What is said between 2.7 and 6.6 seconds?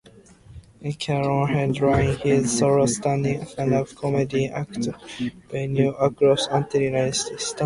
stand up comedy act at venues across